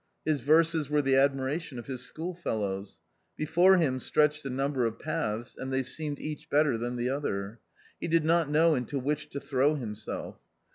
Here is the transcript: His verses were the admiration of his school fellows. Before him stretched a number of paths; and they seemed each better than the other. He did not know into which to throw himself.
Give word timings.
His 0.25 0.41
verses 0.41 0.89
were 0.89 1.03
the 1.03 1.15
admiration 1.15 1.77
of 1.77 1.85
his 1.85 2.01
school 2.01 2.33
fellows. 2.33 2.99
Before 3.37 3.77
him 3.77 3.99
stretched 3.99 4.43
a 4.43 4.49
number 4.49 4.83
of 4.87 4.97
paths; 4.97 5.55
and 5.55 5.71
they 5.71 5.83
seemed 5.83 6.19
each 6.19 6.49
better 6.49 6.75
than 6.75 6.95
the 6.95 7.09
other. 7.11 7.59
He 7.99 8.07
did 8.07 8.25
not 8.25 8.49
know 8.49 8.73
into 8.73 8.97
which 8.97 9.29
to 9.29 9.39
throw 9.39 9.75
himself. 9.75 10.39